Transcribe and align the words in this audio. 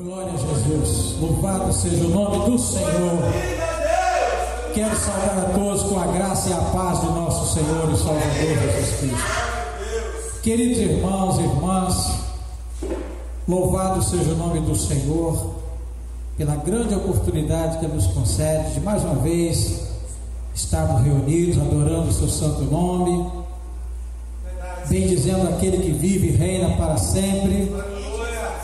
Glória 0.00 0.32
a 0.32 0.36
Jesus. 0.36 1.16
Louvado 1.20 1.72
seja 1.72 2.04
o 2.04 2.10
nome 2.10 2.52
do 2.52 2.56
Senhor. 2.56 3.18
Quero 4.72 4.94
saudar 4.94 5.38
a 5.38 5.52
todos 5.52 5.82
com 5.82 5.98
a 5.98 6.06
graça 6.06 6.50
e 6.50 6.52
a 6.52 6.56
paz 6.56 7.00
do 7.00 7.10
nosso 7.10 7.52
Senhor 7.52 7.92
e 7.92 7.96
Salvador 7.96 8.30
Jesus 8.30 9.00
Cristo. 9.00 10.40
Queridos 10.40 10.78
irmãos 10.78 11.38
e 11.40 11.42
irmãs, 11.42 12.20
louvado 13.48 14.00
seja 14.00 14.30
o 14.30 14.36
nome 14.36 14.60
do 14.60 14.76
Senhor 14.76 15.54
pela 16.36 16.54
grande 16.54 16.94
oportunidade 16.94 17.80
que 17.80 17.88
nos 17.88 18.06
concede 18.06 18.74
de 18.74 18.80
mais 18.80 19.02
uma 19.02 19.16
vez 19.16 19.88
estarmos 20.54 21.02
reunidos 21.02 21.60
adorando 21.60 22.10
o 22.10 22.12
seu 22.12 22.28
santo 22.28 22.62
nome, 22.62 23.32
bendizendo 24.88 25.48
aquele 25.48 25.78
que 25.78 25.90
vive 25.90 26.28
e 26.28 26.36
reina 26.36 26.76
para 26.76 26.96
sempre 26.96 27.97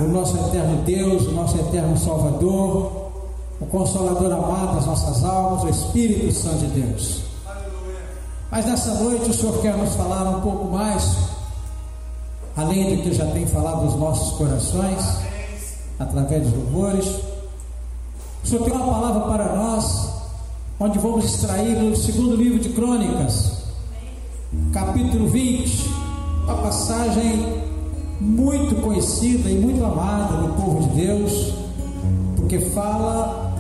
o 0.01 0.05
nosso 0.05 0.37
eterno 0.37 0.83
Deus, 0.83 1.27
o 1.27 1.33
nosso 1.33 1.57
eterno 1.57 1.97
Salvador, 1.97 3.11
o 3.61 3.67
Consolador 3.67 4.33
amado 4.33 4.77
das 4.77 4.87
nossas 4.87 5.25
almas, 5.25 5.63
o 5.63 5.69
Espírito 5.69 6.33
Santo 6.33 6.59
de 6.59 6.81
Deus. 6.81 7.23
Mas 8.51 8.67
nessa 8.67 8.95
noite 8.95 9.31
o 9.31 9.35
Senhor 9.35 9.61
quer 9.61 9.77
nos 9.77 9.95
falar 9.95 10.25
um 10.37 10.41
pouco 10.41 10.65
mais, 10.67 11.17
além 12.57 12.97
do 12.97 13.03
que 13.03 13.15
já 13.15 13.27
tem 13.27 13.47
falado 13.47 13.85
nos 13.85 13.95
nossos 13.97 14.37
corações, 14.37 15.19
através 15.99 16.43
dos 16.45 16.53
louvores. 16.53 17.07
O 18.43 18.47
Senhor 18.47 18.65
tem 18.65 18.73
uma 18.75 18.93
palavra 18.93 19.21
para 19.23 19.57
nós, 19.57 20.09
onde 20.79 20.99
vamos 20.99 21.25
extrair 21.25 21.77
no 21.77 21.97
segundo 21.97 22.37
livro 22.37 22.59
de 22.59 22.71
Crônicas, 22.71 23.65
capítulo 24.73 25.29
20, 25.29 25.89
uma 26.45 26.57
passagem 26.59 27.64
muito 28.21 28.81
conhecida 28.83 29.51
e 29.51 29.55
muito 29.55 29.85
amada 29.85 30.37
do 30.37 30.55
povo 30.55 30.89
de 30.89 31.07
Deus, 31.07 31.55
porque 32.37 32.61
fala 32.61 33.53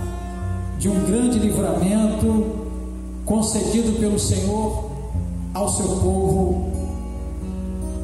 de 0.79 0.89
um 0.89 1.05
grande 1.07 1.39
livramento 1.39 2.47
concedido 3.25 3.99
pelo 3.99 4.19
Senhor 4.19 4.91
ao 5.55 5.69
seu 5.69 5.87
povo 5.87 6.73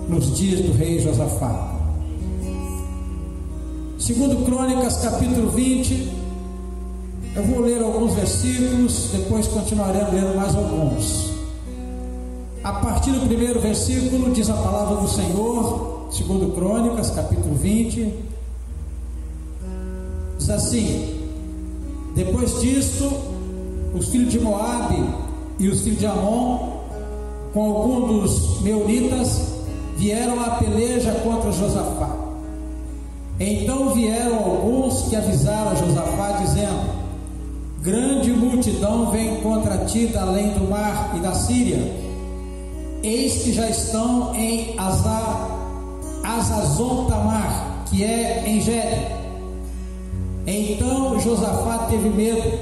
nos 0.08 0.36
dias 0.36 0.60
do 0.60 0.72
rei 0.72 0.98
Josafá. 0.98 1.76
Segundo 3.98 4.44
Crônicas, 4.44 4.96
capítulo 4.96 5.50
20, 5.50 6.10
eu 7.36 7.44
vou 7.44 7.60
ler 7.60 7.82
alguns 7.82 8.14
versículos, 8.14 9.10
depois 9.12 9.46
continuaremos 9.46 10.12
lendo 10.12 10.34
mais 10.34 10.54
alguns. 10.54 11.30
A 12.64 12.72
partir 12.72 13.12
do 13.12 13.26
primeiro 13.26 13.60
versículo 13.60 14.32
diz 14.32 14.50
a 14.50 14.54
palavra 14.54 14.96
do 14.96 15.08
Senhor, 15.08 15.99
segundo 16.10 16.52
Crônicas, 16.54 17.10
capítulo 17.10 17.54
20, 17.54 18.12
diz 20.38 20.50
assim: 20.50 21.30
Depois 22.14 22.60
disto, 22.60 23.10
os 23.94 24.08
filhos 24.08 24.32
de 24.32 24.40
Moabe 24.40 25.02
e 25.58 25.68
os 25.68 25.82
filhos 25.82 25.98
de 25.98 26.06
Amon, 26.06 26.80
com 27.54 27.64
alguns 27.64 28.08
dos 28.08 28.60
meunitas, 28.62 29.54
vieram 29.96 30.40
à 30.40 30.50
peleja 30.50 31.12
contra 31.22 31.52
Josafá. 31.52 32.16
Então 33.38 33.94
vieram 33.94 34.36
alguns 34.36 35.08
que 35.08 35.16
avisaram 35.16 35.70
a 35.70 35.74
Josafá, 35.74 36.32
dizendo: 36.42 36.90
Grande 37.82 38.32
multidão 38.32 39.10
vem 39.12 39.40
contra 39.42 39.84
ti 39.84 40.06
da 40.06 40.22
além 40.22 40.50
do 40.50 40.68
mar 40.68 41.14
e 41.16 41.20
da 41.20 41.34
Síria. 41.34 42.00
Eis 43.02 43.44
que 43.44 43.52
já 43.52 43.70
estão 43.70 44.34
em 44.34 44.78
Azar 44.78 45.59
Azazon 46.36 47.06
Tamar, 47.06 47.84
que 47.86 48.04
é 48.04 48.44
em 48.46 48.60
Gede. 48.60 49.06
Então 50.46 51.18
Josafá 51.20 51.86
teve 51.90 52.08
medo 52.08 52.58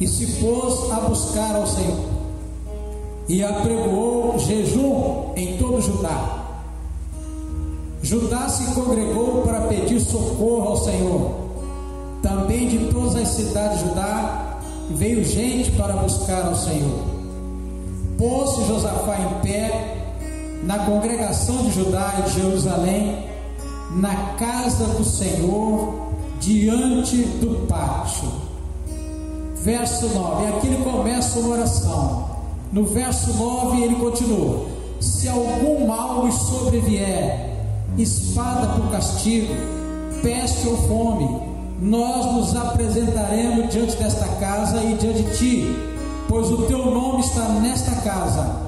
e 0.00 0.06
se 0.06 0.26
pôs 0.40 0.90
a 0.92 1.00
buscar 1.00 1.56
ao 1.56 1.66
Senhor 1.66 2.18
e 3.28 3.42
apregoou 3.42 4.38
jejum 4.38 5.32
em 5.36 5.56
todo 5.58 5.80
Judá. 5.82 6.46
Judá 8.02 8.48
se 8.48 8.74
congregou 8.74 9.42
para 9.42 9.62
pedir 9.62 10.00
socorro 10.00 10.68
ao 10.68 10.76
Senhor. 10.78 11.30
Também 12.22 12.68
de 12.68 12.78
todas 12.92 13.16
as 13.16 13.28
cidades 13.28 13.80
de 13.80 13.88
Judá 13.88 14.58
veio 14.90 15.24
gente 15.24 15.70
para 15.72 15.94
buscar 15.94 16.46
ao 16.46 16.54
Senhor. 16.54 17.00
Pôs-se 18.16 18.64
Josafá 18.66 19.16
em 19.20 19.46
pé 19.46 20.07
na 20.62 20.78
congregação 20.80 21.64
de 21.64 21.72
Judá 21.72 22.14
e 22.18 22.22
de 22.22 22.40
Jerusalém, 22.40 23.24
na 23.92 24.14
casa 24.38 24.84
do 24.86 25.04
Senhor, 25.04 26.08
diante 26.40 27.16
do 27.16 27.66
pátio. 27.66 28.28
Verso 29.56 30.08
9, 30.08 30.46
aqui 30.46 30.66
ele 30.68 30.84
começa 30.84 31.40
uma 31.40 31.56
oração. 31.56 32.28
No 32.72 32.84
verso 32.84 33.32
9 33.34 33.82
ele 33.82 33.96
continua: 33.96 34.66
Se 35.00 35.28
algum 35.28 35.86
mal 35.86 36.26
lhe 36.26 36.32
sobrevier, 36.32 37.56
espada 37.96 38.68
por 38.68 38.90
castigo, 38.90 39.54
peste 40.22 40.68
ou 40.68 40.76
fome, 40.88 41.40
nós 41.80 42.32
nos 42.32 42.56
apresentaremos 42.56 43.72
diante 43.72 43.96
desta 43.96 44.26
casa 44.40 44.82
e 44.82 44.94
diante 44.94 45.22
de 45.22 45.36
ti, 45.36 45.76
pois 46.28 46.50
o 46.50 46.62
teu 46.62 46.90
nome 46.90 47.20
está 47.20 47.48
nesta 47.48 47.92
casa 48.02 48.67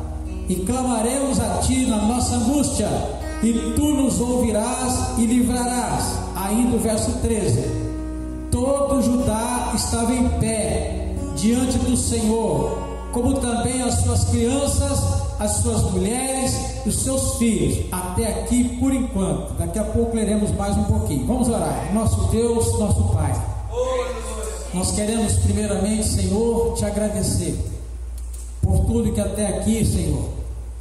e 0.50 0.56
clamaremos 0.56 1.38
a 1.38 1.58
ti 1.58 1.86
na 1.86 1.98
nossa 1.98 2.34
angústia, 2.34 2.88
e 3.40 3.52
tu 3.76 3.94
nos 3.94 4.20
ouvirás 4.20 5.16
e 5.16 5.24
livrarás. 5.24 6.18
Ainda 6.34 6.74
o 6.74 6.80
verso 6.80 7.12
13: 7.22 7.70
Todo 8.50 9.00
Judá 9.00 9.70
estava 9.76 10.12
em 10.12 10.28
pé 10.40 11.14
diante 11.36 11.78
do 11.78 11.96
Senhor, 11.96 12.78
como 13.12 13.34
também 13.34 13.80
as 13.80 14.00
suas 14.00 14.24
crianças, 14.24 14.98
as 15.38 15.52
suas 15.52 15.82
mulheres 15.92 16.52
os 16.84 16.96
seus 16.96 17.36
filhos. 17.36 17.86
Até 17.92 18.26
aqui 18.26 18.76
por 18.80 18.92
enquanto. 18.92 19.52
Daqui 19.54 19.78
a 19.78 19.84
pouco 19.84 20.16
leremos 20.16 20.50
mais 20.56 20.76
um 20.76 20.84
pouquinho. 20.84 21.26
Vamos 21.26 21.48
orar. 21.48 21.94
Nosso 21.94 22.28
Deus, 22.32 22.76
nosso 22.76 23.04
Pai. 23.14 23.32
Nós 24.74 24.90
queremos 24.92 25.34
primeiramente, 25.34 26.08
Senhor, 26.08 26.74
te 26.74 26.84
agradecer 26.84 27.56
por 28.62 28.84
tudo 28.86 29.12
que 29.12 29.20
até 29.20 29.46
aqui, 29.46 29.84
Senhor, 29.84 30.39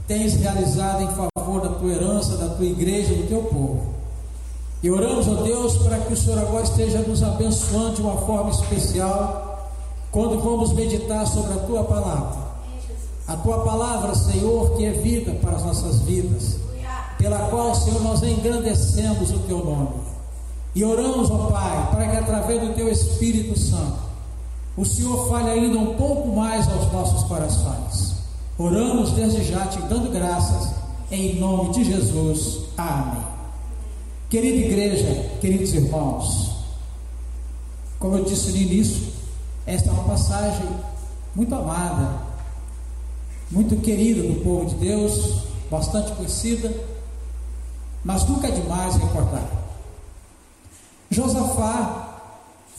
tens 0.10 0.34
realizado 0.34 1.04
em 1.04 1.08
favor 1.10 1.62
da 1.62 1.70
tua 1.70 1.92
herança, 1.92 2.36
da 2.36 2.48
tua 2.56 2.66
igreja, 2.66 3.14
do 3.14 3.28
teu 3.28 3.44
povo. 3.44 3.94
E 4.82 4.90
oramos, 4.90 5.28
ó 5.28 5.36
Deus, 5.44 5.78
para 5.78 6.00
que 6.00 6.12
o 6.12 6.18
Senhor 6.18 6.40
agora 6.40 6.64
esteja 6.64 6.98
nos 7.00 7.22
abençoando 7.22 7.98
de 7.98 8.02
uma 8.02 8.18
forma 8.18 8.50
especial, 8.50 9.72
quando 10.12 10.42
vamos 10.42 10.74
meditar 10.74 11.28
sobre 11.28 11.54
a 11.54 11.58
tua 11.58 11.84
palavra. 11.84 12.40
A 13.28 13.36
tua 13.36 13.60
palavra, 13.60 14.16
Senhor, 14.16 14.76
que 14.76 14.86
é 14.86 14.92
vida 14.94 15.32
para 15.36 15.58
as 15.58 15.64
nossas 15.64 16.00
vidas, 16.00 16.58
pela 17.20 17.38
qual, 17.50 17.76
Senhor, 17.76 18.02
nós 18.02 18.24
engrandecemos 18.24 19.30
o 19.30 19.40
teu 19.40 19.64
nome. 19.64 19.90
E 20.74 20.84
oramos, 20.84 21.30
ó 21.30 21.52
Pai, 21.52 21.90
para 21.92 22.08
que 22.08 22.18
através 22.18 22.62
do 22.62 22.74
teu 22.74 22.90
Espírito 22.90 23.60
Santo, 23.60 24.00
o 24.76 24.84
Senhor 24.84 25.30
fale 25.30 25.52
ainda 25.52 25.78
um 25.78 25.94
pouco 25.94 26.30
mais 26.30 26.68
aos 26.68 26.92
nossos 26.92 27.24
corações. 27.26 28.19
Oramos 28.62 29.12
desde 29.12 29.42
já 29.46 29.68
te 29.68 29.80
dando 29.84 30.12
graças, 30.12 30.74
em 31.10 31.40
nome 31.40 31.72
de 31.72 31.86
Jesus. 31.86 32.66
Amém. 32.78 33.24
Querida 34.30 34.58
igreja, 34.58 35.30
queridos 35.40 35.74
irmãos, 35.74 36.58
como 37.98 38.18
eu 38.18 38.26
disse 38.26 38.52
no 38.52 38.58
início, 38.58 39.14
esta 39.66 39.88
é 39.88 39.94
uma 39.94 40.04
passagem 40.04 40.68
muito 41.34 41.56
amada, 41.56 42.22
muito 43.50 43.78
querida 43.78 44.24
do 44.24 44.44
povo 44.44 44.66
de 44.66 44.76
Deus, 44.76 45.44
bastante 45.72 46.12
conhecida, 46.12 46.70
mas 48.04 48.28
nunca 48.28 48.48
é 48.48 48.52
demais 48.52 48.96
recordar. 48.96 49.50
Josafá 51.10 52.20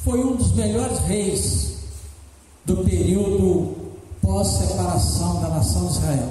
foi 0.05 0.21
um 0.23 0.37
dos 0.37 0.53
melhores 0.53 0.99
reis 0.99 1.79
do 2.67 2.85
período 2.85 3.80
pós-separação 4.31 5.41
da 5.41 5.49
nação 5.49 5.87
de 5.87 5.93
Israel. 5.95 6.29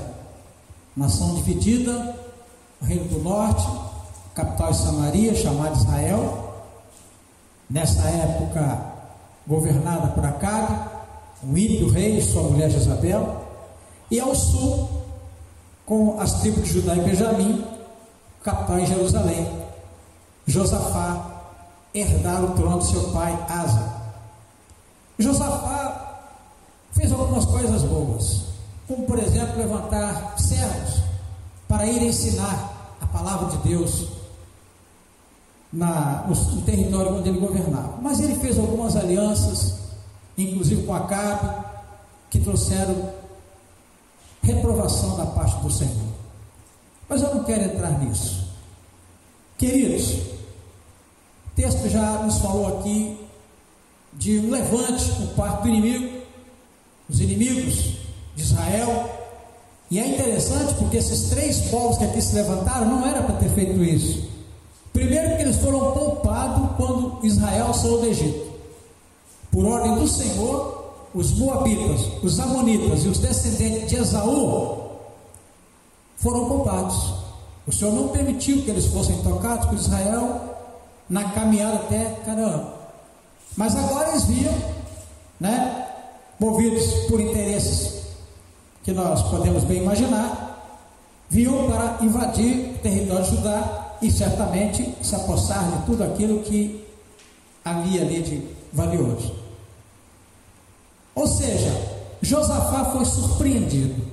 Nação 0.96 1.36
dividida, 1.36 2.16
reino 2.82 3.10
do 3.10 3.20
norte, 3.20 3.68
capital 4.34 4.72
de 4.72 4.78
Samaria, 4.78 5.36
chamada 5.36 5.76
Israel. 5.76 6.54
Nessa 7.70 8.08
época, 8.08 8.86
governada 9.46 10.08
por 10.08 10.26
Acabe, 10.26 10.90
o 11.44 11.58
ímpio 11.58 11.90
rei 11.90 12.18
e 12.18 12.22
sua 12.22 12.44
mulher 12.44 12.70
Jezabel. 12.70 13.46
E 14.10 14.18
ao 14.18 14.34
sul, 14.34 14.90
com 15.86 16.20
as 16.22 16.40
tribos 16.40 16.64
de 16.64 16.76
Judá 16.76 16.96
e 16.96 17.02
Benjamim, 17.02 17.66
capital 18.42 18.80
em 18.80 18.86
Jerusalém. 18.86 19.60
Josafá 20.48 21.42
herdar 21.94 22.46
o 22.46 22.56
trono 22.56 22.80
de 22.80 22.88
seu 22.88 23.10
pai 23.12 23.38
Asa. 23.50 23.94
Josafá 25.20 26.09
fez 27.00 27.12
algumas 27.14 27.46
coisas 27.46 27.82
boas, 27.84 28.42
como 28.88 29.06
por 29.06 29.18
exemplo 29.20 29.58
levantar 29.58 30.36
servos 30.38 31.02
para 31.68 31.86
ir 31.86 32.04
ensinar 32.04 32.98
a 33.00 33.06
palavra 33.06 33.58
de 33.58 33.70
Deus. 33.70 34.08
na, 35.72 36.26
no, 36.28 36.36
no 36.36 36.62
território 36.64 37.16
onde 37.16 37.30
ele 37.30 37.40
governava. 37.40 38.00
Mas 38.02 38.20
ele 38.20 38.36
fez 38.36 38.58
algumas 38.58 38.96
alianças, 38.96 39.76
inclusive 40.38 40.84
com 40.84 40.96
Acabe, 40.96 41.64
que 42.30 42.40
trouxeram 42.40 43.14
reprovação 44.42 45.16
da 45.16 45.28
parte 45.28 45.62
do 45.62 45.72
Senhor. 45.72 46.10
Mas 47.08 47.22
eu 47.22 47.36
não 47.36 47.44
quero 47.44 47.64
entrar 47.64 48.00
nisso. 48.00 48.48
Queridos, 49.58 50.12
o 50.12 51.56
texto 51.56 51.88
já 51.88 52.24
nos 52.24 52.40
falou 52.40 52.80
aqui 52.80 53.20
de 54.14 54.40
um 54.40 54.50
levante 54.50 55.12
por 55.12 55.28
parte 55.36 55.64
do 55.64 55.70
inimigo, 55.70 56.09
os 57.10 57.20
inimigos 57.20 57.94
de 58.36 58.44
Israel. 58.44 59.10
E 59.92 60.00
é 60.00 60.08
interessante 60.08 60.76
porque 60.76 60.98
esses 60.98 61.30
três 61.30 61.62
povos 61.70 61.98
que 61.98 62.04
aqui 62.06 62.22
se 62.22 62.36
levantaram 62.36 62.86
não 62.88 63.08
era 63.08 63.24
para 63.24 63.36
ter 63.36 63.50
feito 63.50 63.84
isso. 63.84 64.30
Primeiro, 64.94 65.30
porque 65.30 65.44
eles 65.44 65.58
foram 65.58 65.92
poupados 65.92 66.76
quando 66.78 67.20
Israel 67.24 67.74
saiu 67.74 68.00
do 68.00 68.06
Egito. 68.06 68.50
Por 69.52 69.66
ordem 69.66 69.96
do 69.96 70.08
Senhor, 70.08 70.94
os 71.14 71.32
Moabitas, 71.38 72.02
os 72.24 72.40
Amonitas 72.40 73.04
e 73.04 73.08
os 73.08 73.18
descendentes 73.18 73.90
de 73.90 73.96
Esaú 73.96 74.90
foram 76.18 76.46
poupados. 76.48 77.14
O 77.66 77.72
Senhor 77.72 77.94
não 77.94 78.10
permitiu 78.10 78.62
que 78.62 78.70
eles 78.70 78.86
fossem 78.88 79.18
tocados 79.24 79.68
por 79.68 79.76
Israel 79.76 80.42
na 81.10 81.24
caminhada 81.32 81.78
até 81.78 82.06
Canaã. 82.26 82.68
Mas 83.56 83.76
agora 83.76 84.10
eles 84.10 84.26
viam, 84.26 84.54
né, 85.40 85.89
movidos 86.40 86.86
por 87.08 87.20
interesses 87.20 88.00
que 88.84 88.94
nós 88.94 89.22
podemos 89.24 89.64
bem 89.66 89.84
imaginar, 89.84 90.86
viam 91.30 91.70
para 91.70 91.98
invadir 92.02 92.76
o 92.76 92.80
território 92.80 93.24
de 93.24 93.36
Judá 93.36 93.96
e 94.02 94.10
certamente 94.12 94.96
se 95.02 95.16
apossar 95.16 95.70
de 95.72 95.86
tudo 95.86 96.04
aquilo 96.04 96.42
que 96.42 96.86
havia 97.64 98.02
ali 98.02 98.22
de 98.22 98.48
valioso. 98.72 99.36
Ou 101.14 101.28
seja, 101.28 102.00
Josafá 102.22 102.86
foi 102.86 103.06
surpreendido. 103.06 104.10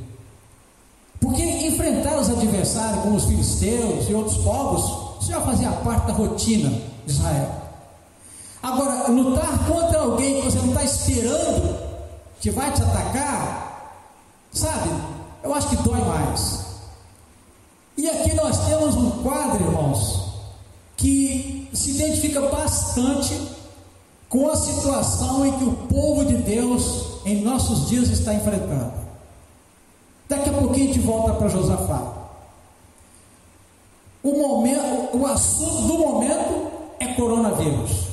Porque 1.21 1.43
enfrentar 1.43 2.19
os 2.19 2.29
adversários 2.29 3.03
como 3.03 3.17
os 3.17 3.25
filisteus 3.25 4.09
e 4.09 4.15
outros 4.15 4.37
povos, 4.39 5.27
já 5.27 5.41
fazia 5.41 5.71
parte 5.71 6.07
da 6.09 6.13
rotina 6.13 6.69
de 7.07 7.13
Israel. 7.13 7.51
Agora, 8.63 9.09
lutar 9.11 9.67
contra 9.67 10.01
alguém 10.01 10.41
que 10.41 10.51
você 10.51 10.59
não 10.59 10.69
está 10.69 10.85
esperando 10.85 11.86
que 12.47 12.51
vai 12.53 12.73
te 12.73 12.81
atacar, 12.81 14.07
sabe? 14.53 14.89
Eu 15.43 15.53
acho 15.53 15.69
que 15.69 15.83
dói 15.83 16.01
mais. 16.01 16.65
E 17.97 18.09
aqui 18.09 18.35
nós 18.35 18.69
temos 18.69 18.95
um 18.95 19.11
quadro, 19.25 19.65
irmãos, 19.65 20.33
que 20.97 21.69
se 21.73 21.91
identifica 21.91 22.43
bastante 22.43 23.37
com 24.29 24.49
a 24.49 24.55
situação 24.55 25.45
em 25.45 25.59
que 25.59 25.65
o 25.65 25.73
povo 25.89 26.25
de 26.25 26.37
Deus 26.37 27.19
em 27.25 27.43
nossos 27.43 27.89
dias 27.89 28.11
está 28.11 28.33
enfrentando. 28.33 28.93
Daqui 30.29 30.49
a 30.49 30.53
pouquinho 30.53 30.85
a 30.85 30.93
gente 30.93 31.01
volta 31.01 31.33
para 31.33 31.49
Josafá. 31.49 32.13
O, 34.23 34.31
momento, 34.31 35.17
o 35.17 35.27
assunto 35.27 35.89
do 35.89 35.99
momento 35.99 36.71
é 37.01 37.07
coronavírus. 37.15 38.06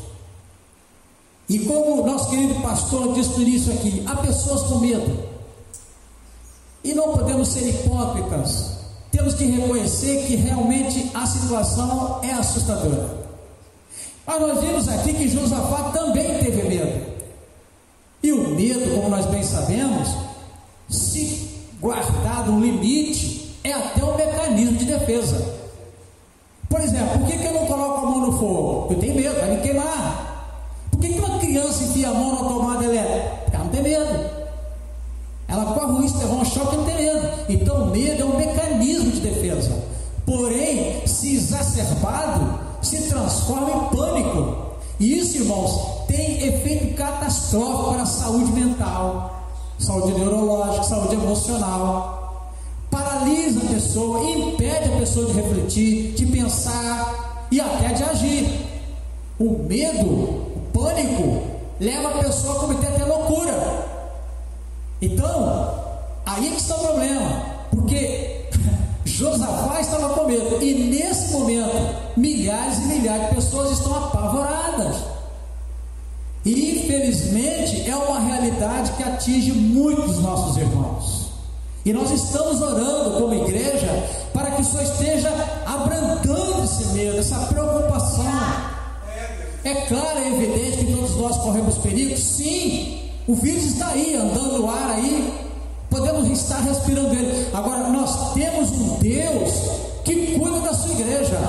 E 1.53 1.59
como 1.59 2.05
nosso 2.05 2.29
querido 2.29 2.55
pastor 2.61 3.13
disse 3.13 3.29
no 3.31 3.41
início 3.43 3.73
aqui, 3.73 4.03
há 4.07 4.15
pessoas 4.17 4.63
com 4.63 4.79
medo. 4.79 5.29
E 6.83 6.93
não 6.93 7.13
podemos 7.13 7.47
ser 7.47 7.67
hipócritas 7.69 8.73
temos 9.13 9.35
que 9.35 9.45
reconhecer 9.45 10.25
que 10.25 10.35
realmente 10.35 11.11
a 11.13 11.23
situação 11.27 12.19
é 12.23 12.31
assustadora. 12.31 13.15
Mas 14.25 14.41
nós 14.41 14.59
vimos 14.59 14.89
aqui 14.89 15.13
que 15.13 15.29
Josafá 15.29 15.91
também 15.91 16.39
teve 16.39 16.63
medo. 16.63 17.13
E 18.23 18.31
o 18.31 18.49
medo, 18.49 18.95
como 18.95 19.09
nós 19.09 19.27
bem 19.27 19.43
sabemos, 19.43 20.09
se 20.89 21.47
guardado 21.79 22.53
um 22.53 22.59
limite, 22.59 23.55
é 23.63 23.71
até 23.73 24.03
um 24.03 24.15
mecanismo 24.15 24.77
de 24.77 24.85
defesa. 24.85 25.59
Por 26.67 26.81
exemplo, 26.81 27.19
por 27.19 27.27
que, 27.27 27.37
que 27.37 27.45
eu 27.45 27.53
não 27.53 27.67
coloco 27.67 28.07
a 28.07 28.09
mão 28.09 28.19
no 28.21 28.39
fogo? 28.39 28.93
Eu 28.93 28.99
tenho 28.99 29.15
medo, 29.15 29.39
vai 29.39 29.51
me 29.51 29.61
queimar. 29.61 30.89
Por 30.89 30.99
que, 30.99 31.09
que 31.09 31.19
uma 31.19 31.37
a 32.05 32.13
mão 32.13 32.31
na 32.31 32.49
tomada 32.49 32.85
elétrica? 32.85 33.43
Ela 33.51 33.63
não 33.63 33.71
tem 33.71 33.83
medo. 33.83 34.29
Ela 35.47 35.65
corre 35.65 35.91
o 35.91 36.01
risco 36.01 36.17
de 36.17 36.25
levar 36.25 36.41
um 36.41 36.45
choque 36.45 36.75
não 36.75 36.85
tem 36.85 36.95
medo. 36.95 37.29
Então, 37.49 37.87
medo 37.87 38.21
é 38.21 38.25
um 38.25 38.37
mecanismo 38.37 39.11
de 39.11 39.19
defesa. 39.19 39.71
Porém, 40.25 41.05
se 41.05 41.35
exacerbado, 41.35 42.59
se 42.81 43.09
transforma 43.09 43.69
em 43.69 43.95
pânico. 43.95 44.73
E 44.99 45.19
isso, 45.19 45.37
irmãos, 45.37 46.05
tem 46.07 46.47
efeito 46.47 46.95
catastrófico 46.95 47.91
para 47.91 48.03
a 48.03 48.05
saúde 48.05 48.51
mental, 48.51 49.43
saúde 49.79 50.17
neurológica, 50.17 50.83
saúde 50.83 51.15
emocional. 51.15 52.49
Paralisa 52.89 53.61
a 53.61 53.73
pessoa, 53.73 54.23
impede 54.23 54.93
a 54.93 54.97
pessoa 54.97 55.25
de 55.25 55.33
refletir, 55.33 56.13
de 56.13 56.25
pensar 56.27 57.47
e 57.51 57.59
até 57.59 57.93
de 57.93 58.03
agir. 58.03 58.61
O 59.39 59.63
medo, 59.67 60.05
o 60.05 60.61
pânico, 60.71 61.52
leva 61.79 62.09
a 62.09 62.23
pessoa 62.23 62.55
a 62.55 62.59
cometer 62.59 62.87
até 62.87 63.05
loucura. 63.05 63.53
Então, 65.01 65.73
aí 66.25 66.47
é 66.47 66.51
que 66.51 66.57
está 66.57 66.75
o 66.75 66.79
problema, 66.79 67.45
porque 67.71 68.45
Josafá 69.05 69.81
estava 69.81 70.09
com 70.09 70.25
medo, 70.25 70.61
e 70.61 70.73
nesse 70.73 71.33
momento, 71.33 71.95
milhares 72.15 72.77
e 72.77 72.85
milhares 72.85 73.29
de 73.29 73.35
pessoas 73.35 73.71
estão 73.71 73.95
apavoradas. 73.95 74.97
E 76.45 76.79
infelizmente 76.79 77.89
é 77.89 77.95
uma 77.95 78.19
realidade 78.19 78.91
que 78.93 79.03
atinge 79.03 79.51
muitos 79.53 80.19
nossos 80.19 80.57
irmãos. 80.57 81.23
E 81.85 81.91
nós 81.91 82.11
estamos 82.11 82.61
orando 82.61 83.19
como 83.19 83.33
igreja 83.33 83.89
para 84.33 84.51
que 84.51 84.63
Senhor 84.63 84.83
esteja 84.83 85.29
abrandando 85.65 86.63
esse 86.63 86.85
medo, 86.93 87.17
essa 87.17 87.39
preocupação. 87.47 88.72
É 89.63 89.73
claro, 89.87 90.19
é 90.19 90.27
evidente 90.27 90.85
que 90.85 90.93
todos 90.93 91.15
nós 91.15 91.37
corremos 91.37 91.77
perigo, 91.77 92.17
sim, 92.17 93.09
o 93.25 93.35
vírus 93.35 93.63
está 93.63 93.87
aí, 93.87 94.15
andando 94.15 94.59
no 94.59 94.69
ar 94.69 94.91
aí. 94.91 95.33
Podemos 95.89 96.27
estar 96.27 96.59
respirando 96.59 97.13
ele. 97.13 97.47
Agora, 97.53 97.87
nós 97.89 98.33
temos 98.33 98.71
um 98.71 98.97
Deus 98.97 99.51
que 100.03 100.37
cuida 100.37 100.59
da 100.59 100.73
sua 100.73 100.91
igreja. 100.91 101.39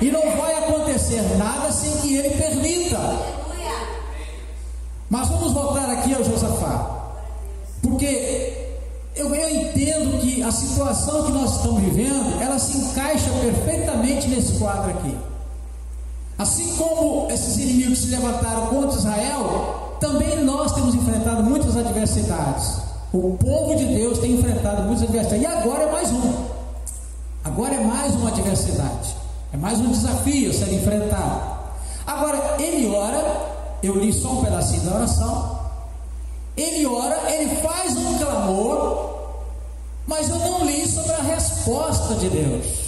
E 0.00 0.10
não 0.10 0.20
vai 0.36 0.54
acontecer 0.58 1.22
nada 1.36 1.72
sem 1.72 1.90
que 1.98 2.16
ele 2.16 2.30
permita. 2.36 2.98
Mas 5.10 5.28
vamos 5.28 5.52
voltar 5.52 5.90
aqui 5.90 6.14
ao 6.14 6.22
Josafá. 6.22 7.14
Porque 7.82 8.68
eu, 9.16 9.34
eu 9.34 9.48
entendo 9.50 10.20
que 10.20 10.42
a 10.42 10.52
situação 10.52 11.24
que 11.24 11.32
nós 11.32 11.56
estamos 11.56 11.82
vivendo, 11.82 12.40
ela 12.40 12.58
se 12.58 12.76
encaixa 12.76 13.30
perfeitamente 13.40 14.28
nesse 14.28 14.58
quadro 14.58 14.90
aqui. 14.90 15.31
Assim 16.42 16.74
como 16.74 17.30
esses 17.30 17.56
inimigos 17.56 18.00
se 18.00 18.08
levantaram 18.08 18.66
contra 18.66 18.98
Israel, 18.98 19.96
também 20.00 20.42
nós 20.42 20.72
temos 20.72 20.92
enfrentado 20.92 21.44
muitas 21.44 21.76
adversidades. 21.76 22.78
O 23.12 23.36
povo 23.36 23.76
de 23.76 23.84
Deus 23.84 24.18
tem 24.18 24.32
enfrentado 24.32 24.82
muitas 24.82 25.04
adversidades. 25.04 25.44
E 25.44 25.46
agora 25.46 25.84
é 25.84 25.92
mais 25.92 26.10
um. 26.10 26.32
Agora 27.44 27.76
é 27.76 27.84
mais 27.84 28.16
uma 28.16 28.30
adversidade. 28.30 29.14
É 29.52 29.56
mais 29.56 29.78
um 29.78 29.92
desafio 29.92 30.50
a 30.50 30.52
ser 30.52 30.74
enfrentado. 30.74 31.42
Agora, 32.04 32.56
ele 32.60 32.92
ora, 32.92 33.22
eu 33.80 33.96
li 33.96 34.12
só 34.12 34.30
um 34.30 34.44
pedacinho 34.44 34.82
da 34.82 34.96
oração. 34.96 35.60
Ele 36.56 36.84
ora, 36.86 37.30
ele 37.30 37.54
faz 37.62 37.96
um 37.96 38.18
clamor, 38.18 39.14
mas 40.08 40.28
eu 40.28 40.38
não 40.40 40.64
li 40.64 40.88
sobre 40.88 41.12
a 41.12 41.22
resposta 41.22 42.16
de 42.16 42.28
Deus. 42.28 42.81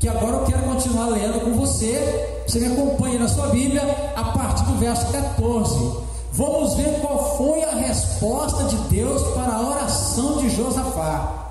Que 0.00 0.08
agora 0.08 0.38
eu 0.38 0.44
quero 0.46 0.62
continuar 0.62 1.08
lendo 1.08 1.44
com 1.44 1.52
você. 1.52 2.42
Você 2.46 2.58
me 2.58 2.72
acompanha 2.72 3.18
na 3.18 3.28
sua 3.28 3.48
Bíblia 3.48 3.82
a 4.16 4.24
partir 4.24 4.64
do 4.64 4.78
verso 4.78 5.12
14. 5.12 5.92
Vamos 6.32 6.74
ver 6.74 7.00
qual 7.02 7.36
foi 7.36 7.62
a 7.64 7.74
resposta 7.74 8.64
de 8.64 8.76
Deus 8.88 9.20
para 9.34 9.52
a 9.52 9.60
oração 9.60 10.38
de 10.38 10.48
Josafá. 10.48 11.50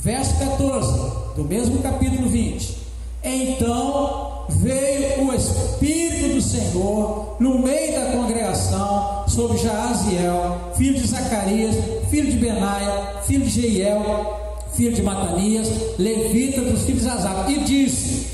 Verso 0.00 0.34
14, 0.36 0.92
do 1.36 1.44
mesmo 1.44 1.78
capítulo 1.78 2.28
20. 2.28 2.76
Então 3.22 4.46
veio 4.48 5.28
o 5.28 5.32
Espírito 5.32 6.34
do 6.34 6.42
Senhor 6.42 7.36
no 7.38 7.60
meio 7.60 8.00
da 8.00 8.10
congregação 8.10 9.24
sobre 9.28 9.58
Jaaziel, 9.58 10.72
filho 10.74 10.94
de 10.94 11.06
Zacarias, 11.06 11.76
filho 12.10 12.32
de 12.32 12.36
Benaia, 12.36 13.20
filho 13.22 13.44
de 13.44 13.50
Jeiel, 13.50 14.43
filho 14.76 14.92
de 14.92 15.02
Matanias, 15.02 15.68
levita 15.98 16.60
dos 16.60 16.82
filhos 16.84 17.02
de 17.02 17.08
Azar, 17.08 17.50
e 17.50 17.58
disse: 17.60 18.26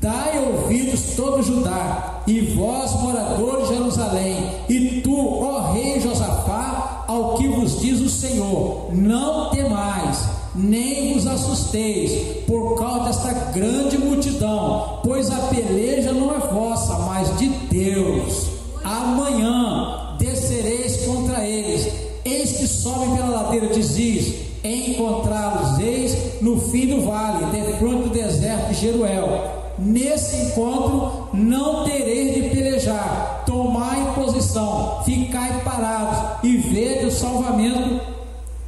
Dai 0.00 0.38
ouvidos 0.38 1.14
todo 1.16 1.42
Judá, 1.42 2.22
e 2.26 2.40
vós, 2.54 2.92
moradores 3.00 3.68
de 3.68 3.74
Jerusalém, 3.74 4.50
e 4.68 5.00
tu, 5.02 5.14
ó 5.14 5.72
rei 5.72 6.00
Josafá, 6.00 7.04
ao 7.06 7.34
que 7.34 7.48
vos 7.48 7.80
diz 7.80 8.00
o 8.00 8.08
Senhor: 8.08 8.90
Não 8.92 9.50
temais, 9.50 10.24
nem 10.54 11.14
vos 11.14 11.26
assusteis, 11.26 12.44
por 12.46 12.78
causa 12.78 13.04
desta 13.04 13.32
grande 13.52 13.98
multidão, 13.98 15.00
pois 15.04 15.30
a 15.30 15.36
peleja 15.48 16.12
não 16.12 16.34
é 16.34 16.38
vossa, 16.38 16.98
mas 17.00 17.36
de 17.38 17.48
Deus. 17.48 18.46
Amanhã 18.82 20.16
descereis 20.18 21.04
contra 21.04 21.46
eles. 21.46 21.92
Eis 22.24 22.52
que 22.58 22.66
sobem 22.66 23.16
pela 23.16 23.28
ladeira 23.28 23.68
de 23.68 23.82
Ziz, 23.82 24.49
encontrá-los, 24.62 25.78
eis 25.78 26.40
no 26.40 26.60
fim 26.60 26.86
do 26.86 27.06
vale, 27.06 27.46
defronte 27.46 28.08
do 28.08 28.10
deserto 28.10 28.68
de 28.68 28.74
Jeruel. 28.74 29.60
Nesse 29.78 30.36
encontro 30.36 31.28
não 31.32 31.84
tereis 31.84 32.34
de 32.34 32.50
pelejar, 32.50 33.44
tomai 33.46 34.12
posição, 34.14 35.02
ficai 35.04 35.60
parados 35.62 36.44
e 36.44 36.56
vede 36.58 37.06
o 37.06 37.10
salvamento 37.10 38.00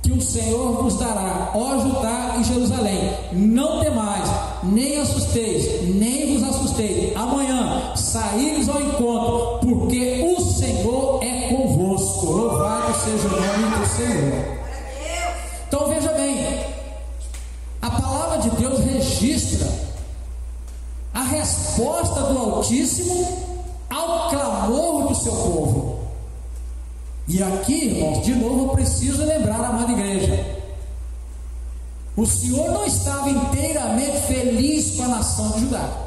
que 0.03 0.13
o 0.13 0.21
Senhor 0.21 0.83
vos 0.83 0.99
dará, 0.99 1.51
ó 1.55 1.79
Judá 1.79 2.37
e 2.41 2.45
Jerusalém. 2.45 3.13
Não 3.33 3.81
temais, 3.81 4.29
nem 4.63 5.01
assusteis, 5.01 5.95
nem 5.95 6.35
vos 6.35 6.49
assusteis. 6.49 7.17
Amanhã 7.17 7.95
saíres 7.95 8.69
ao 8.69 8.81
encontro, 8.81 9.59
porque 9.61 10.35
o 10.37 10.41
Senhor 10.41 11.23
é 11.23 11.49
convosco. 11.49 12.27
Louvado 12.27 12.95
seja 12.95 13.29
o 13.29 13.31
nome 13.31 13.77
do 13.79 13.87
Senhor. 13.87 14.62
Então 15.73 15.89
veja 15.89 16.13
bem, 16.13 16.67
a 17.81 17.91
palavra 17.91 18.37
de 18.43 18.51
Deus 18.57 18.81
registra 18.81 19.67
a 21.15 21.23
resposta 21.23 22.25
do 22.25 22.39
Altíssimo 22.39 23.57
ao 23.89 24.29
clamor 24.29 25.09
do 25.09 25.15
seu 25.15 25.33
povo. 25.33 26.01
E 27.27 27.43
aqui, 27.43 27.87
irmãos, 27.87 28.23
de 28.23 28.35
novo 28.35 28.67
eu 28.67 28.69
preciso 28.75 29.25
lembrar 29.25 29.65
a 29.65 29.69
amada 29.69 29.93
igreja. 29.93 30.59
O 32.15 32.27
Senhor 32.27 32.71
não 32.71 32.85
estava 32.85 33.31
inteiramente 33.31 34.27
feliz 34.27 34.97
com 34.97 35.05
a 35.05 35.09
nação 35.09 35.53
de 35.53 35.61
Judá. 35.61 36.02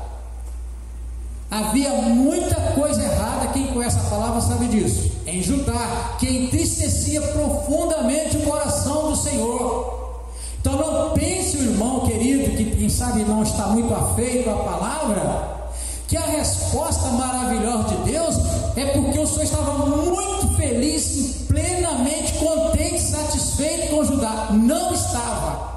Havia 1.55 1.89
muita 1.91 2.55
coisa 2.73 3.01
errada, 3.01 3.47
quem 3.53 3.67
conhece 3.67 3.97
a 3.97 4.09
palavra 4.09 4.41
sabe 4.41 4.67
disso. 4.67 5.09
Em 5.25 5.41
Judá, 5.41 6.17
que 6.19 6.27
entristecia 6.27 7.21
profundamente 7.21 8.35
o 8.35 8.41
coração 8.41 9.09
do 9.09 9.15
Senhor. 9.15 10.25
Então 10.59 10.75
não 10.75 11.11
pense, 11.11 11.55
irmão 11.55 12.01
querido, 12.01 12.57
que 12.57 12.75
quem 12.75 12.89
sabe 12.89 13.23
não 13.23 13.41
está 13.41 13.67
muito 13.67 13.93
afeito 13.93 14.49
à 14.49 14.55
palavra, 14.55 15.71
que 16.09 16.17
a 16.17 16.25
resposta 16.25 17.07
maravilhosa 17.11 17.83
de 17.83 18.11
Deus 18.11 18.35
é 18.75 18.87
porque 18.87 19.17
o 19.17 19.25
Senhor 19.25 19.43
estava 19.43 19.77
muito 19.85 20.57
feliz 20.57 21.45
plenamente 21.47 22.33
contente, 22.33 22.99
satisfeito 22.99 23.95
com 23.95 24.03
Judá. 24.03 24.49
Não 24.51 24.93
estava. 24.93 25.73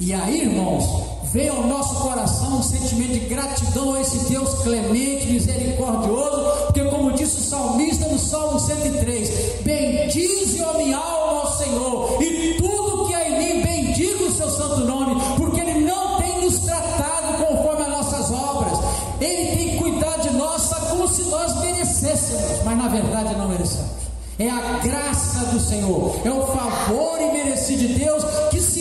E 0.00 0.12
aí, 0.12 0.40
irmãos, 0.40 1.19
vem 1.32 1.48
ao 1.48 1.66
nosso 1.66 1.94
coração 1.96 2.58
um 2.58 2.62
sentimento 2.62 3.12
de 3.12 3.20
gratidão 3.20 3.94
a 3.94 4.00
esse 4.00 4.30
Deus 4.30 4.54
clemente, 4.62 5.26
misericordioso, 5.26 6.66
porque, 6.66 6.84
como 6.84 7.12
disse 7.12 7.38
o 7.38 7.42
salmista 7.42 8.08
no 8.08 8.18
Salmo 8.18 8.58
103, 8.58 9.62
bendize, 9.62 10.62
a 10.62 10.72
minha 10.74 10.96
alma, 10.96 11.42
ao 11.42 11.56
Senhor, 11.56 12.22
e 12.22 12.54
tudo 12.54 13.06
que 13.06 13.14
há 13.14 13.28
em 13.28 13.38
mim, 13.38 13.62
bendiga 13.62 14.24
o 14.24 14.32
seu 14.32 14.50
santo 14.50 14.80
nome, 14.80 15.20
porque 15.36 15.60
Ele 15.60 15.84
não 15.84 16.18
tem 16.18 16.44
nos 16.44 16.58
tratado 16.60 17.44
conforme 17.44 17.82
as 17.82 17.90
nossas 17.90 18.30
obras, 18.32 18.78
Ele 19.20 19.56
tem 19.56 19.76
cuidado 19.78 20.22
de 20.22 20.36
nós, 20.36 20.68
como 20.90 21.06
se 21.08 21.22
nós 21.24 21.60
merecêssemos, 21.60 22.64
mas 22.64 22.76
na 22.76 22.88
verdade 22.88 23.36
não 23.36 23.48
merecemos. 23.48 24.00
É 24.38 24.48
a 24.48 24.78
graça 24.82 25.44
do 25.52 25.60
Senhor, 25.60 26.16
é 26.24 26.30
o 26.30 26.46
favor 26.46 27.20
imerecido 27.20 27.86
de 27.86 27.94
Deus 27.94 28.24
que 28.50 28.58
se 28.58 28.80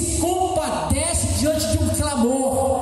de 2.23 2.78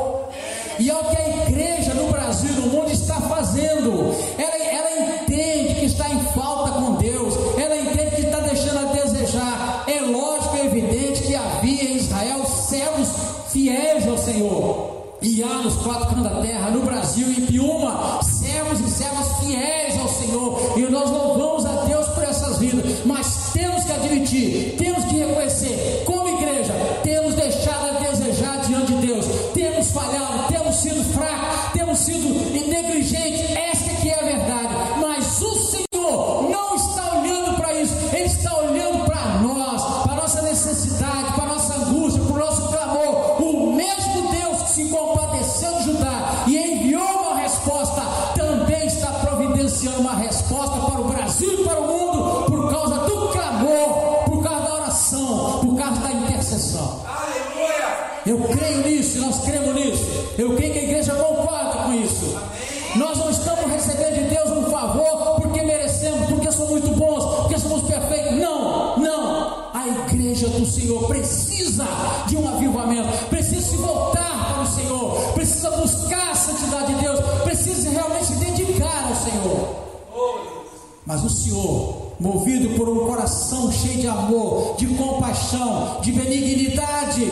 Mas 81.28 81.34
o 81.34 81.44
Senhor, 81.44 82.14
movido 82.22 82.70
por 82.78 82.88
um 82.88 83.06
coração 83.06 83.70
cheio 83.70 84.00
de 84.00 84.08
amor, 84.08 84.78
de 84.78 84.88
compaixão, 84.88 86.00
de 86.02 86.14
benignidade, 86.14 87.30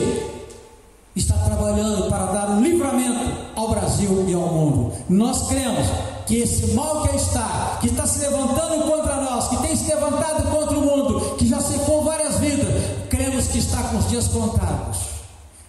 está 1.16 1.34
trabalhando 1.38 2.10
para 2.10 2.26
dar 2.26 2.50
um 2.50 2.62
livramento 2.62 3.32
ao 3.56 3.70
Brasil 3.70 4.26
e 4.28 4.34
ao 4.34 4.50
mundo. 4.50 4.92
Nós 5.08 5.48
cremos 5.48 5.88
que 6.28 6.40
esse 6.40 6.74
mal 6.74 7.08
que 7.08 7.16
está, 7.16 7.78
que 7.80 7.88
está 7.88 8.06
se 8.06 8.20
levantando 8.20 8.84
contra 8.84 9.16
nós, 9.22 9.48
que 9.48 9.58
tem 9.66 9.74
se 9.78 9.88
levantado 9.88 10.52
contra 10.52 10.78
o 10.78 10.82
mundo, 10.82 11.36
que 11.38 11.48
já 11.48 11.62
secou 11.62 12.04
várias 12.04 12.38
vidas, 12.40 12.68
cremos 13.10 13.48
que 13.48 13.60
está 13.60 13.82
com 13.82 14.00
os 14.00 14.10
dias 14.10 14.28
contados. 14.28 14.98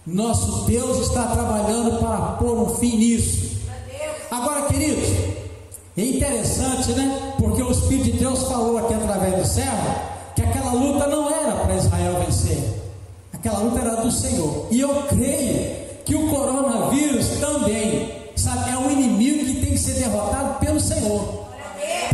Nosso 0.05 0.65
Deus 0.65 1.07
está 1.07 1.27
trabalhando 1.27 1.97
para 1.97 2.17
pôr 2.33 2.59
um 2.59 2.75
fim 2.75 2.97
nisso. 2.97 3.55
Agora, 4.29 4.63
queridos, 4.63 5.07
é 6.01 6.05
interessante, 6.05 6.91
né? 6.91 7.33
Porque 7.37 7.61
o 7.61 7.71
Espírito 7.71 8.05
de 8.05 8.11
Deus 8.19 8.43
falou 8.43 8.77
aqui 8.77 8.93
através 8.93 9.35
do 9.35 9.45
servo 9.45 9.95
que 10.35 10.43
aquela 10.43 10.71
luta 10.73 11.07
não 11.07 11.27
era 11.27 11.53
para 11.53 11.75
Israel 11.75 12.23
vencer. 12.23 12.59
Aquela 13.33 13.59
luta 13.59 13.79
era 13.79 13.95
do 13.95 14.11
Senhor. 14.11 14.67
E 14.69 14.79
eu 14.79 14.89
creio 15.09 15.75
que 16.05 16.15
o 16.15 16.29
coronavírus 16.29 17.27
também, 17.39 18.13
sabe, 18.35 18.69
é 18.69 18.77
um 18.77 18.91
inimigo 18.91 19.45
que 19.45 19.61
tem 19.61 19.71
que 19.71 19.79
ser 19.79 19.93
derrotado 19.93 20.59
pelo 20.59 20.79
Senhor. 20.79 21.47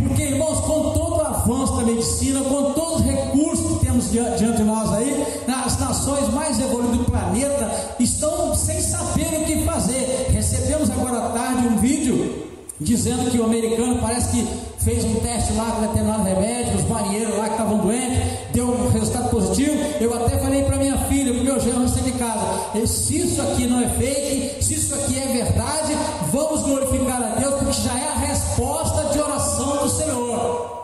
Porque, 0.02 0.22
irmãos, 0.22 0.60
com 0.60 0.90
todo 0.92 1.16
o 1.16 1.20
avanço 1.20 1.76
da 1.76 1.82
medicina, 1.82 2.40
com 2.40 2.72
todos 2.72 3.00
os 3.00 3.04
recursos 3.04 3.78
que 3.78 3.84
temos 3.84 4.10
diante 4.10 4.44
de 4.44 4.62
nós 4.62 4.92
aí, 4.94 5.42
as 5.64 5.78
nações 5.78 6.32
mais 6.32 6.58
evoluídas 6.58 6.98
do 6.98 7.04
planeta 7.04 7.94
estão 8.00 8.54
sem 8.54 8.80
saber 8.80 9.42
o 9.42 9.44
que 9.44 9.64
fazer. 9.64 10.28
Recebemos 10.30 10.90
agora 10.90 11.26
à 11.26 11.30
tarde 11.30 11.68
um 11.68 11.76
vídeo 11.76 12.43
dizendo 12.80 13.30
que 13.30 13.38
o 13.38 13.44
americano 13.44 13.98
parece 14.00 14.30
que 14.30 14.46
fez 14.84 15.04
um 15.04 15.14
teste 15.16 15.52
lá 15.54 15.72
com 15.72 15.82
determinado 15.82 16.24
remédio, 16.24 16.76
os 16.76 16.88
marinheiros 16.88 17.36
lá 17.36 17.44
que 17.44 17.52
estavam 17.52 17.78
doentes, 17.78 18.18
deu 18.52 18.66
um 18.68 18.90
resultado 18.90 19.30
positivo. 19.30 19.76
Eu 20.00 20.14
até 20.14 20.38
falei 20.38 20.62
para 20.62 20.76
minha 20.76 20.98
filha, 21.06 21.32
para 21.32 21.40
o 21.40 21.44
meu 21.44 21.60
genro 21.60 21.80
antes 21.80 22.04
de 22.04 22.12
casa: 22.12 22.86
se 22.86 23.20
isso 23.20 23.40
aqui 23.40 23.66
não 23.66 23.80
é 23.80 23.88
fake, 23.88 24.64
se 24.64 24.74
isso 24.74 24.94
aqui 24.94 25.18
é 25.18 25.26
verdade, 25.26 25.94
vamos 26.30 26.62
glorificar 26.62 27.22
a 27.22 27.40
Deus, 27.40 27.54
porque 27.54 27.72
já 27.72 27.98
é 27.98 28.08
a 28.08 28.18
resposta 28.18 29.12
de 29.12 29.18
oração 29.18 29.76
do 29.78 29.88
Senhor. 29.88 30.74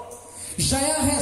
Já 0.59 0.81
é 0.81 0.93
a 0.93 1.03
resposta 1.03 1.20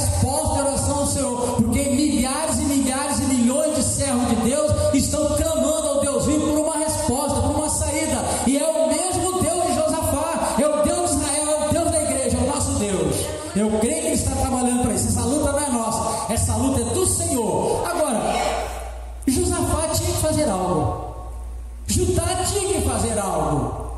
fazer 20.49 20.51
algo, 20.51 21.15
Judá 21.87 22.45
tinha 22.47 22.81
que 22.81 22.89
fazer 22.89 23.19
algo. 23.19 23.89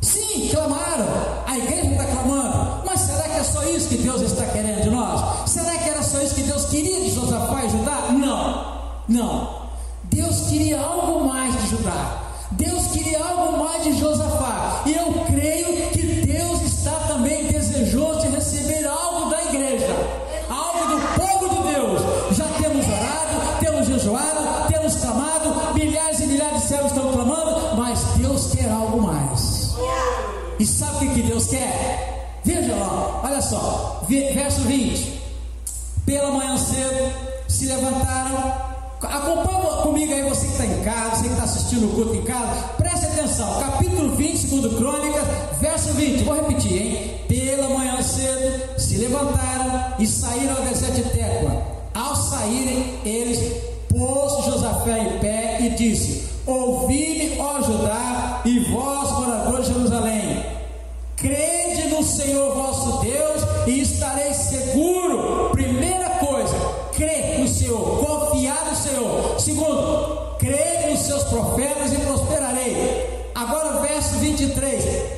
Sim, 0.00 0.48
clamaram. 0.48 1.06
A 1.46 1.58
igreja 1.58 1.90
está 1.90 2.04
clamando. 2.04 2.82
Mas 2.84 3.00
será 3.00 3.22
que 3.24 3.36
é 3.36 3.44
só 3.44 3.62
isso 3.64 3.88
que 3.88 3.98
Deus 3.98 4.22
está 4.22 4.46
querendo 4.46 4.82
de 4.82 4.90
nós? 4.90 5.50
Será 5.50 5.76
que 5.76 5.88
era 5.88 6.02
só 6.02 6.20
isso 6.20 6.34
que 6.34 6.42
Deus 6.42 6.66
queria 6.66 7.00
de 7.00 7.10
Josafá 7.10 7.64
e 7.64 7.70
Judá? 7.70 8.08
Não, 8.12 9.04
não. 9.08 9.58
Deus 10.04 10.48
queria 10.48 10.80
algo 10.80 11.26
mais 11.26 11.54
de 11.60 11.68
Judá. 11.68 12.27
Só, 33.48 34.04
verso 34.08 34.60
20. 34.62 35.18
Pela 36.04 36.30
manhã 36.30 36.56
cedo 36.56 37.12
se 37.48 37.66
levantaram 37.66 38.68
Acompanha 39.00 39.82
comigo 39.82 40.12
aí, 40.12 40.22
você 40.22 40.46
que 40.46 40.52
está 40.52 40.66
em 40.66 40.82
casa, 40.82 41.16
você 41.16 41.22
que 41.22 41.32
está 41.32 41.44
assistindo 41.44 41.86
o 41.86 41.94
culto 41.94 42.16
em 42.16 42.22
casa, 42.22 42.62
preste 42.76 43.06
atenção, 43.06 43.60
capítulo 43.60 44.16
20, 44.16 44.36
segundo 44.36 44.70
Crônicas, 44.76 45.24
verso 45.60 45.92
20, 45.92 46.24
vou 46.24 46.34
repetir, 46.34 46.82
hein? 46.82 47.14
Pela 47.28 47.68
manhã 47.68 48.02
cedo 48.02 48.78
se 48.78 48.96
levantaram 48.96 49.94
e 50.00 50.06
saíram 50.06 50.56
ao 50.56 50.62
deserto 50.64 50.96
de 50.96 51.02
Tecoa. 51.10 51.62
Ao 51.94 52.16
saírem, 52.16 52.98
eles 53.04 53.38
pôs 53.88 54.44
Josafé 54.46 54.98
em 54.98 55.18
pé 55.20 55.58
e 55.60 55.70
disse: 55.70 56.24
Ouvi-me, 56.44 57.38
ó 57.38 57.62
Judá, 57.62 58.42
e 58.44 58.58
vós, 58.70 59.12
moradores 59.12 59.66
de 59.68 59.74
Jerusalém, 59.74 60.44
crede 61.16 61.88
no 61.88 62.02
Senhor 62.02 62.52
vosso 62.52 63.00
Deus 63.04 63.27
e 63.68 63.80
estareis 63.80 64.36
seguro. 64.36 65.50
Primeira 65.52 66.08
coisa, 66.10 66.56
crê 66.92 67.38
no 67.38 67.46
Senhor, 67.46 67.98
confiar 67.98 68.64
no 68.70 68.76
Senhor. 68.76 69.38
Segundo, 69.38 70.36
crê 70.38 70.90
nos 70.90 71.00
seus 71.00 71.24
profetas 71.24 71.92
e 71.92 71.96
prosperarei. 71.96 73.28
Agora, 73.34 73.80
verso 73.80 74.14
23: 74.18 75.17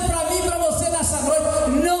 word 1.27 1.83
no 1.83 2.00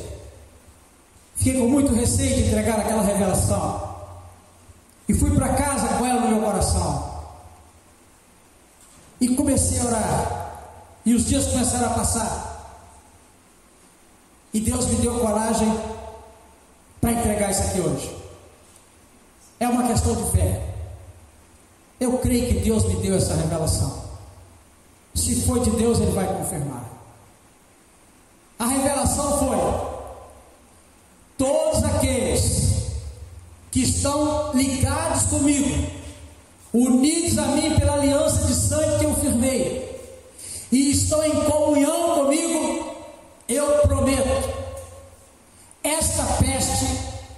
Fiquei 1.35 1.59
com 1.59 1.67
muito 1.67 1.93
receio 1.93 2.35
de 2.35 2.47
entregar 2.47 2.79
aquela 2.79 3.03
revelação. 3.03 3.89
E 5.07 5.13
fui 5.13 5.31
para 5.31 5.53
casa 5.55 5.87
com 5.97 6.05
ela 6.05 6.21
no 6.21 6.27
meu 6.29 6.41
coração. 6.41 7.11
E 9.19 9.35
comecei 9.35 9.79
a 9.79 9.85
orar. 9.85 10.41
E 11.05 11.13
os 11.13 11.25
dias 11.25 11.47
começaram 11.47 11.87
a 11.87 11.95
passar. 11.95 12.51
E 14.53 14.59
Deus 14.59 14.85
me 14.87 14.95
deu 14.95 15.19
coragem 15.19 15.79
para 16.99 17.13
entregar 17.13 17.51
isso 17.51 17.61
aqui 17.63 17.81
hoje. 17.81 18.17
É 19.59 19.67
uma 19.67 19.87
questão 19.87 20.15
de 20.15 20.31
fé. 20.31 20.67
Eu 21.99 22.17
creio 22.17 22.47
que 22.47 22.59
Deus 22.61 22.83
me 22.85 22.95
deu 22.95 23.15
essa 23.15 23.35
revelação. 23.35 24.01
Se 25.13 25.45
foi 25.45 25.59
de 25.59 25.71
Deus, 25.71 25.99
Ele 25.99 26.11
vai 26.11 26.25
confirmar. 26.35 26.83
A 28.57 28.65
revelação 28.65 29.39
foi: 29.39 29.57
todos 31.37 31.83
aqueles 31.83 32.71
que 33.71 33.81
estão 33.83 34.51
ligados 34.53 35.23
comigo, 35.23 35.87
unidos 36.73 37.37
a 37.37 37.45
mim 37.47 37.73
pela 37.79 37.93
aliança 37.93 38.45
de 38.45 38.53
sangue 38.53 38.99
que 38.99 39.05
eu 39.05 39.15
firmei, 39.15 39.91
e 40.71 40.91
estão 40.91 41.23
em 41.23 41.31
comunhão 41.45 42.15
comigo, 42.15 42.95
eu 43.47 43.65
prometo, 43.87 44.49
esta 45.83 46.23
peste 46.43 46.85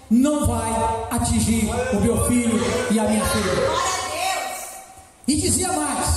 não 0.09 0.45
vai 0.45 0.71
atingir 1.11 1.69
o 1.93 2.01
meu 2.01 2.25
filho 2.27 2.59
e 2.91 2.99
a 2.99 3.03
minha 3.03 3.25
filha. 3.25 4.03
E 5.27 5.35
dizia 5.35 5.71
mais: 5.71 6.07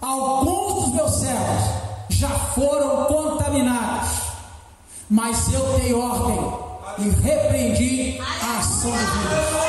alguns 0.00 0.84
dos 0.84 0.94
meus 0.94 1.14
servos 1.16 1.64
já 2.08 2.28
foram 2.28 3.04
contaminados, 3.06 4.10
mas 5.10 5.52
eu 5.52 5.78
dei 5.78 5.92
ordem 5.92 6.63
e 6.98 7.08
repreendi 7.22 8.20
a 8.20 8.58
ação 8.58 8.92
de 8.92 8.98
Deus. 8.98 9.64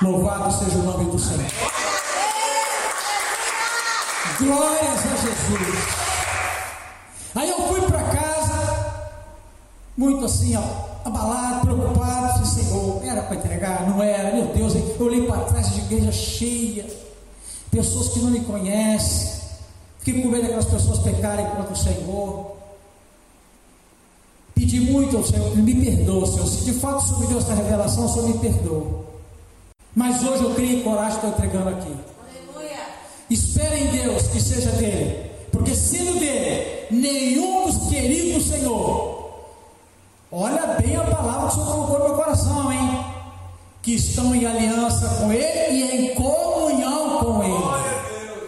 Louvado 0.00 0.52
seja 0.52 0.78
o 0.78 0.82
nome 0.82 1.10
do 1.10 1.18
Senhor. 1.18 1.50
Glórias 4.38 5.06
a 5.06 5.16
Jesus. 5.16 6.08
Aí 7.34 7.50
eu 7.50 7.68
fui 7.68 7.80
para 7.82 8.02
casa, 8.04 9.12
muito 9.96 10.24
assim, 10.24 10.56
ó 10.56 10.88
abalado, 11.08 11.66
preocupado, 11.66 12.42
disse, 12.42 12.64
Senhor, 12.64 13.00
era 13.04 13.22
para 13.22 13.36
entregar? 13.36 13.88
Não 13.88 14.02
era, 14.02 14.34
meu 14.34 14.46
Deus, 14.46 14.74
eu 14.74 15.06
olhei 15.06 15.26
para 15.26 15.44
trás 15.44 15.74
de 15.74 15.80
igreja 15.80 16.12
cheia, 16.12 16.86
pessoas 17.70 18.08
que 18.08 18.20
não 18.20 18.30
me 18.30 18.40
conhecem, 18.40 19.40
fiquei 19.98 20.22
com 20.22 20.28
medo 20.28 20.42
daquelas 20.42 20.66
pessoas 20.66 20.98
pecarem 21.00 21.46
contra 21.46 21.72
o 21.72 21.76
Senhor. 21.76 22.57
Pedi 24.68 24.80
muito 24.80 25.16
ao 25.16 25.24
Senhor, 25.24 25.56
me 25.56 25.74
perdoa, 25.82 26.26
Senhor. 26.26 26.46
Se 26.46 26.62
de 26.66 26.74
fato 26.74 26.98
o 26.98 27.06
Senhor 27.06 27.20
me 27.20 27.26
deu 27.28 27.38
essa 27.38 27.54
revelação, 27.54 28.04
o 28.04 28.08
Senhor 28.10 28.28
me 28.28 28.38
perdoa. 28.38 29.02
Mas 29.96 30.22
hoje 30.22 30.44
eu 30.44 30.54
criei 30.54 30.82
coragem, 30.82 31.14
estou 31.14 31.30
entregando 31.30 31.70
aqui. 31.70 31.96
Aleluia. 32.50 32.76
Espere 33.30 33.84
em 33.84 33.86
Deus 33.86 34.24
que 34.24 34.38
seja 34.38 34.70
dele. 34.72 35.30
Porque 35.50 35.74
sendo 35.74 36.20
dele, 36.20 36.86
nenhum 36.90 37.64
dos 37.64 37.88
queridos 37.88 38.44
do 38.44 38.50
Senhor 38.52 39.18
Olha 40.30 40.76
bem 40.78 40.94
a 40.96 41.04
palavra 41.04 41.48
que 41.48 41.58
o 41.58 41.64
Senhor 41.64 41.74
colocou 41.74 41.98
no 42.00 42.04
meu 42.04 42.14
coração, 42.16 42.70
hein? 42.70 43.04
Que 43.80 43.94
estão 43.94 44.34
em 44.34 44.44
aliança 44.44 45.08
com 45.14 45.32
Ele 45.32 45.76
e 45.76 46.10
em 46.10 46.14
comunhão 46.14 47.24
com 47.24 47.42
Ele. 47.42 48.42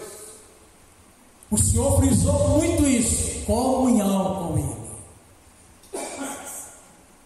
O 1.50 1.56
Senhor 1.56 1.98
frisou 1.98 2.58
muito 2.58 2.86
isso: 2.86 3.46
comunhão 3.46 4.34
com 4.34 4.58
Ele. 4.58 4.80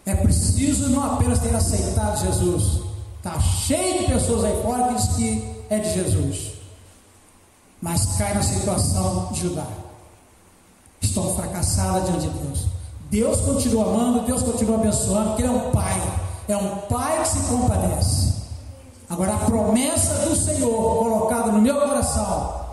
É 0.05 0.13
preciso 0.13 0.89
ter 1.55 1.57
aceitado 1.57 2.21
Jesus. 2.21 2.81
Está 3.17 3.39
cheio 3.39 3.99
de 3.99 4.13
pessoas 4.13 4.43
aí 4.43 4.61
fora 4.61 4.87
que 4.87 4.95
diz 4.95 5.07
que 5.15 5.55
é 5.69 5.79
de 5.79 5.93
Jesus. 5.93 6.51
Mas 7.81 8.05
cai 8.17 8.33
na 8.33 8.43
situação 8.43 9.29
de 9.31 9.41
Judá. 9.41 9.67
Estão 11.01 11.35
fracassadas 11.35 12.09
diante 12.09 12.27
de 12.27 12.39
Deus. 12.39 12.65
Deus 13.09 13.41
continua 13.41 13.85
amando, 13.85 14.25
Deus 14.25 14.41
continua 14.41 14.77
abençoando, 14.77 15.29
porque 15.29 15.43
Ele 15.43 15.53
é 15.53 15.55
um 15.55 15.71
Pai, 15.71 16.19
é 16.47 16.57
um 16.57 16.75
Pai 16.89 17.21
que 17.21 17.27
se 17.29 17.39
compadece. 17.47 18.33
Agora, 19.09 19.35
a 19.35 19.37
promessa 19.37 20.27
do 20.27 20.35
Senhor 20.35 20.97
colocada 20.97 21.51
no 21.51 21.61
meu 21.61 21.75
coração 21.75 22.65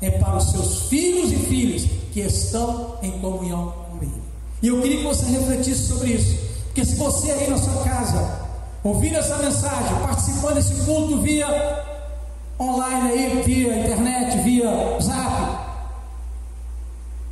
é 0.00 0.10
para 0.10 0.36
os 0.36 0.50
seus 0.50 0.82
filhos 0.82 1.32
e 1.32 1.36
filhas 1.36 1.82
que 2.12 2.20
estão 2.20 2.96
em 3.02 3.10
comunhão 3.20 3.74
com 3.90 3.98
Ele. 4.02 4.22
E 4.62 4.68
eu 4.68 4.80
queria 4.80 4.98
que 4.98 5.04
você 5.04 5.26
refletisse 5.26 5.88
sobre 5.88 6.12
isso, 6.12 6.51
porque 6.72 6.86
se 6.86 6.94
você 6.94 7.30
aí 7.30 7.50
na 7.50 7.58
sua 7.58 7.82
casa, 7.84 8.32
ouvindo 8.82 9.18
essa 9.18 9.36
mensagem, 9.36 9.94
participando 10.00 10.54
desse 10.54 10.72
culto 10.86 11.20
via 11.20 11.84
online 12.58 13.10
aí, 13.10 13.42
via 13.44 13.78
internet, 13.78 14.38
via 14.38 14.98
zap, 14.98 15.58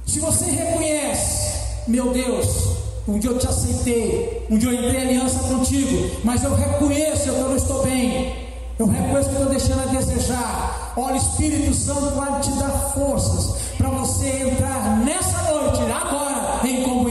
se 0.06 0.20
você 0.20 0.44
reconhece 0.44 1.58
meu 1.88 2.12
Deus, 2.12 2.76
um 3.08 3.18
dia 3.18 3.30
eu 3.30 3.38
te 3.38 3.46
aceitei, 3.46 4.46
um 4.50 4.58
dia 4.58 4.72
eu 4.72 4.74
entrei 4.74 5.00
aliança 5.00 5.38
contigo, 5.48 6.20
mas 6.22 6.44
eu 6.44 6.54
reconheço 6.54 7.22
que 7.22 7.28
eu 7.30 7.48
não 7.48 7.56
estou 7.56 7.82
bem, 7.82 8.36
eu 8.78 8.86
reconheço 8.86 9.30
que 9.30 9.36
estou 9.36 9.48
deixando 9.48 9.82
a 9.84 9.86
desejar. 9.86 10.92
Olha, 10.98 11.16
Espírito 11.16 11.72
Santo 11.72 12.14
vai 12.14 12.40
te 12.40 12.50
dar 12.52 12.92
forças 12.94 13.56
para 13.78 13.88
você 13.88 14.50
entrar 14.50 14.98
nessa 14.98 15.50
noite, 15.50 15.80
agora, 15.90 16.60
em 16.62 16.82
comunhão 16.82 17.09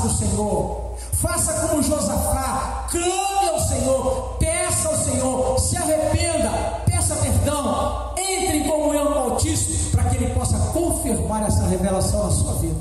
busque 0.00 0.06
a 0.06 0.08
face 0.08 0.08
do 0.08 0.10
Senhor. 0.10 0.90
Faça 1.12 1.52
como 1.68 1.82
Josafá, 1.82 2.86
clame 2.90 3.48
ao 3.50 3.60
Senhor, 3.60 4.36
peça 4.38 4.88
ao 4.88 4.96
Senhor, 4.96 5.58
se 5.58 5.76
arrependa, 5.76 6.50
peça 6.86 7.14
perdão, 7.16 8.14
entre 8.16 8.58
em 8.58 8.64
comunhão 8.64 9.06
com 9.06 9.18
o 9.18 9.32
Altíssimo, 9.32 9.90
para 9.90 10.04
que 10.04 10.16
Ele 10.16 10.32
possa 10.34 10.58
confirmar 10.72 11.46
essa 11.46 11.66
revelação 11.66 12.24
na 12.24 12.30
sua 12.30 12.54
vida 12.54 12.80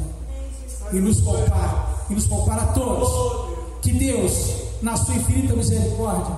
e 0.93 0.99
nos 0.99 1.19
poupar, 1.21 2.05
e 2.09 2.13
nos 2.13 2.27
poupar 2.27 2.59
a 2.59 2.65
todos. 2.67 3.49
Que 3.81 3.91
Deus, 3.93 4.55
na 4.81 4.95
sua 4.97 5.15
infinita 5.15 5.55
misericórdia, 5.55 6.35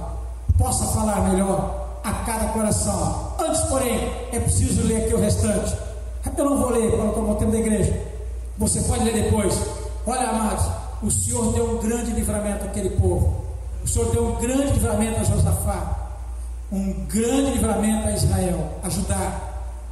possa 0.58 0.86
falar 0.88 1.30
melhor 1.30 2.00
a 2.04 2.14
cada 2.14 2.48
coração. 2.48 3.34
Antes, 3.40 3.62
porém, 3.62 4.12
é 4.32 4.40
preciso 4.40 4.84
ler 4.84 5.06
aqui 5.06 5.14
o 5.14 5.20
restante. 5.20 5.76
Eu 6.38 6.46
não 6.46 6.58
vou 6.58 6.70
ler 6.70 6.92
quando 6.92 7.10
estou 7.10 7.36
tempo 7.36 7.52
da 7.52 7.60
igreja. 7.60 8.00
Você 8.58 8.82
pode 8.82 9.04
ler 9.04 9.24
depois. 9.24 9.81
Olha, 10.06 10.30
amados, 10.30 10.66
o 11.02 11.12
Senhor 11.12 11.54
deu 11.54 11.72
um 11.72 11.78
grande 11.78 12.12
livramento 12.12 12.66
àquele 12.66 12.92
povo. 12.92 13.46
O 13.84 13.88
Senhor 13.88 14.12
deu 14.12 14.28
um 14.28 14.36
grande 14.36 14.74
livramento 14.74 15.22
a 15.22 15.24
Josafá 15.24 16.02
um 16.72 17.06
grande 17.06 17.52
livramento 17.52 18.08
a 18.08 18.12
Israel, 18.12 18.80
a 18.82 18.90
Judá, 18.90 19.42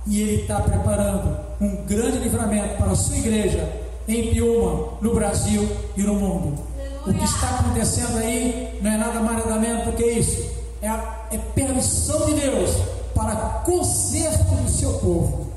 e 0.08 0.22
ele 0.22 0.42
está 0.44 0.62
preparando 0.62 1.38
um 1.60 1.84
grande 1.86 2.20
livramento 2.20 2.78
para 2.78 2.92
a 2.92 2.96
sua 2.96 3.18
igreja 3.18 3.70
em 4.08 4.32
Piuma, 4.32 4.94
no 5.02 5.14
Brasil 5.14 5.70
e 5.98 6.02
no 6.02 6.16
mundo. 6.16 6.64
O 7.06 7.14
que 7.14 7.24
está 7.24 7.50
acontecendo 7.50 8.18
aí 8.18 8.80
não 8.82 8.92
é 8.92 8.98
nada 8.98 9.20
mais 9.20 9.46
nada 9.46 9.60
menos 9.60 9.86
do 9.86 9.92
que 9.92 10.06
isso, 10.06 10.50
é, 10.82 10.88
a, 10.88 11.26
é 11.32 11.38
permissão 11.38 12.26
de 12.28 12.36
Deus 12.36 12.72
para 13.14 13.36
conserto 13.66 14.56
do 14.56 14.70
seu 14.70 14.94
povo, 14.94 15.49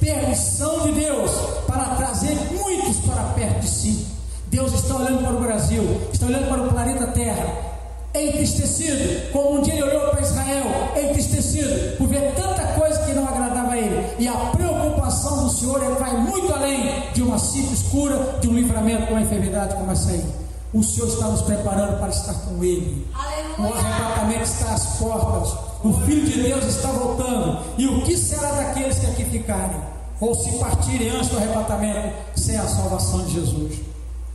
permissão 0.00 0.80
de 0.80 0.92
Deus 0.92 1.30
para 1.66 1.84
trazer 1.96 2.34
muitos 2.52 2.96
para 3.06 3.22
perto 3.34 3.60
de 3.60 3.68
si. 3.68 4.06
Deus 4.46 4.72
está 4.72 4.96
olhando 4.96 5.22
para 5.22 5.34
o 5.36 5.40
Brasil, 5.40 6.00
está 6.12 6.26
olhando 6.26 6.48
para 6.48 6.62
o 6.62 6.68
planeta 6.68 7.06
Terra 7.08 7.70
entristecido, 8.14 9.30
como 9.32 9.58
um 9.58 9.62
dia 9.62 9.74
ele 9.74 9.84
olhou 9.84 10.10
para 10.10 10.20
Israel, 10.20 10.66
entristecido, 10.96 11.96
por 11.96 12.08
ver 12.08 12.32
tanta 12.34 12.66
coisa 12.78 12.98
que 13.04 13.12
não 13.12 13.26
agradava 13.26 13.72
a 13.72 13.78
ele. 13.78 14.04
E 14.18 14.26
a 14.26 14.32
preocupação 14.32 15.44
do 15.44 15.50
Senhor 15.50 15.82
é, 15.82 15.90
vai 15.90 16.16
muito 16.16 16.52
além 16.52 17.10
de 17.12 17.22
uma 17.22 17.38
simples 17.38 17.82
cura, 17.84 18.38
de 18.40 18.48
um 18.48 18.54
livramento 18.54 19.06
de 19.06 19.12
uma 19.12 19.22
enfermidade 19.22 19.74
como 19.74 19.92
essa 19.92 20.10
aí. 20.10 20.24
O 20.72 20.82
Senhor 20.82 21.08
está 21.08 21.26
nos 21.26 21.42
preparando 21.42 21.98
para 21.98 22.08
estar 22.08 22.34
com 22.34 22.62
Ele. 22.62 23.06
Aleluia. 23.14 23.74
O 23.74 23.78
arrebatamento 23.78 24.42
está 24.42 24.74
às 24.74 24.86
portas. 24.98 25.69
O 25.82 25.94
Filho 26.04 26.26
de 26.26 26.42
Deus 26.42 26.64
está 26.66 26.88
voltando. 26.88 27.58
E 27.78 27.86
o 27.86 28.02
que 28.02 28.14
será 28.16 28.52
daqueles 28.52 28.98
que 28.98 29.06
aqui 29.06 29.24
ficarem? 29.24 29.80
Ou 30.20 30.34
se 30.34 30.58
partirem 30.58 31.08
antes 31.08 31.30
do 31.30 31.38
arrebatamento, 31.38 32.14
sem 32.36 32.58
a 32.58 32.66
salvação 32.66 33.24
de 33.24 33.34
Jesus? 33.34 33.80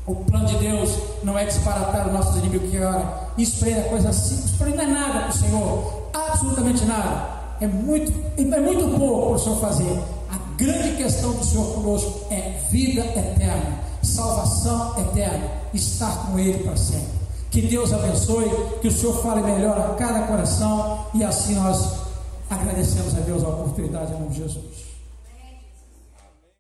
O 0.08 0.16
plano 0.16 0.46
de 0.48 0.58
Deus 0.58 0.98
não 1.24 1.38
é 1.38 1.46
disparatar 1.46 2.08
os 2.08 2.14
nossos 2.14 2.38
inimigos 2.38 2.72
que 2.72 2.80
ora. 2.80 3.30
Isso 3.38 3.64
ele 3.64 3.80
é 3.80 3.84
coisa 3.84 4.12
simples, 4.12 4.52
para 4.52 4.70
não 4.70 4.84
é 4.84 4.88
nada 4.88 5.20
para 5.20 5.30
o 5.30 5.34
Senhor, 5.34 6.10
absolutamente 6.14 6.86
nada. 6.86 7.30
É 7.62 7.68
muito, 7.68 8.12
é 8.38 8.60
muito 8.60 8.98
pouco 8.98 9.28
para 9.28 9.36
o 9.36 9.40
Senhor 9.40 9.60
fazer. 9.60 10.00
A 10.32 10.58
grande 10.58 10.98
questão 10.98 11.32
do 11.32 11.44
Senhor 11.44 11.76
conosco 11.76 12.22
é 12.32 12.60
vida 12.72 13.02
eterna, 13.02 13.80
salvação 14.02 14.96
eterna, 15.00 15.48
estar 15.74 16.28
com 16.28 16.40
Ele 16.40 16.64
para 16.64 16.76
sempre. 16.76 17.15
Que 17.56 17.62
Deus 17.62 17.94
abençoe, 17.94 18.50
que 18.82 18.90
o 18.90 18.92
Senhor 18.92 19.14
fale 19.24 19.42
melhor 19.42 19.80
a 19.80 19.96
cada 19.96 20.28
coração 20.28 21.06
e 21.14 21.24
assim 21.24 21.56
nós 21.56 22.02
agradecemos 22.50 23.16
a 23.16 23.22
Deus 23.22 23.46
a 23.46 23.48
oportunidade 23.48 24.12
em 24.12 24.20
nome 24.20 24.32
de 24.32 24.40
Jesus. 24.40 24.85